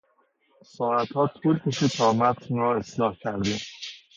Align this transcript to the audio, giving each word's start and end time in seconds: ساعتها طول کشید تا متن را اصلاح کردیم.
ساعتها 0.63 1.27
طول 1.27 1.59
کشید 1.59 1.89
تا 1.91 2.13
متن 2.13 2.55
را 2.55 2.75
اصلاح 2.77 3.15
کردیم. 3.19 3.57